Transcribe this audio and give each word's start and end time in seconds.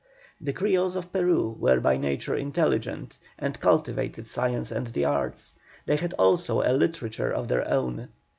The 0.41 0.51
Creoles 0.51 0.95
of 0.95 1.13
Peru 1.13 1.55
were 1.59 1.79
by 1.79 1.95
nature 1.95 2.35
intelligent, 2.35 3.19
and 3.37 3.59
cultivated 3.59 4.25
science 4.27 4.71
and 4.71 4.87
the 4.87 5.05
arts. 5.05 5.53
They 5.85 5.97
had 5.97 6.15
also 6.15 6.63
a 6.63 6.73
literature 6.73 7.31
of 7.31 7.47
their 7.49 7.69
own. 7.69 8.09